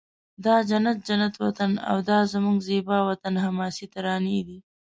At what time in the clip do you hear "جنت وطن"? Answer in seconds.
1.07-1.71